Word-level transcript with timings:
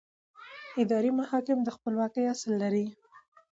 اداري 0.81 1.11
محاکم 1.19 1.57
د 1.63 1.69
خپلواکۍ 1.75 2.23
اصل 2.33 2.51
لري. 2.61 2.85